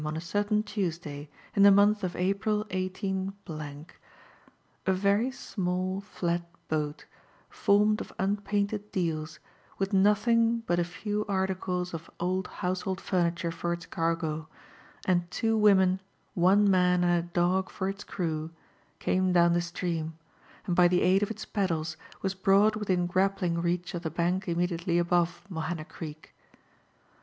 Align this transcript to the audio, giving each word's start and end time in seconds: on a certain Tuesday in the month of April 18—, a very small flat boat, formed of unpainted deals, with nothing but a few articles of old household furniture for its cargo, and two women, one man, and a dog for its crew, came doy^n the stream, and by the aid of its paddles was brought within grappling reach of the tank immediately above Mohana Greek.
on 0.03 0.17
a 0.17 0.19
certain 0.19 0.63
Tuesday 0.63 1.29
in 1.55 1.61
the 1.61 1.69
month 1.69 2.03
of 2.03 2.15
April 2.15 2.65
18—, 2.71 3.33
a 4.87 4.91
very 4.91 5.29
small 5.29 6.01
flat 6.01 6.41
boat, 6.67 7.05
formed 7.51 8.01
of 8.01 8.11
unpainted 8.17 8.91
deals, 8.91 9.37
with 9.77 9.93
nothing 9.93 10.61
but 10.65 10.79
a 10.79 10.83
few 10.83 11.23
articles 11.27 11.93
of 11.93 12.09
old 12.19 12.47
household 12.47 12.99
furniture 12.99 13.51
for 13.51 13.71
its 13.73 13.85
cargo, 13.85 14.47
and 15.05 15.29
two 15.29 15.55
women, 15.55 16.01
one 16.33 16.67
man, 16.67 17.03
and 17.03 17.19
a 17.19 17.27
dog 17.33 17.69
for 17.69 17.87
its 17.87 18.03
crew, 18.03 18.49
came 18.97 19.31
doy^n 19.35 19.53
the 19.53 19.61
stream, 19.61 20.17
and 20.65 20.75
by 20.75 20.87
the 20.87 21.03
aid 21.03 21.21
of 21.21 21.29
its 21.29 21.45
paddles 21.45 21.95
was 22.23 22.33
brought 22.33 22.75
within 22.75 23.05
grappling 23.05 23.61
reach 23.61 23.93
of 23.93 24.01
the 24.01 24.09
tank 24.09 24.47
immediately 24.47 24.97
above 24.97 25.43
Mohana 25.47 25.87
Greek. 25.87 26.33